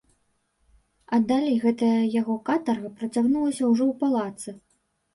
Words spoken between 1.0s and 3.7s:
А далей гэтая яго катарга працягнулася